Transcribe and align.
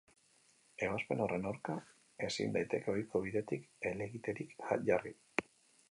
Ebazpen 0.85 1.21
horren 1.25 1.45
aurka 1.51 1.75
ezin 2.29 2.57
daiteke 2.57 2.91
ohiko 2.97 3.25
bidetik 3.27 3.71
helegiterik 3.91 4.57
jarri. 4.91 5.19